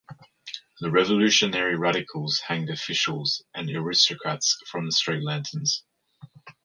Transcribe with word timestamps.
The 0.79 0.89
revolutionary 0.89 1.77
radicals 1.77 2.39
hanged 2.47 2.71
officials 2.71 3.43
and 3.53 3.69
aristocrats 3.69 4.57
from 4.65 4.89
street 4.89 5.21
lanterns. 5.23 5.83